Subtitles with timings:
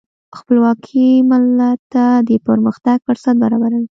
[0.37, 3.87] خپلواکي ملت ته د پرمختګ فرصت برابروي.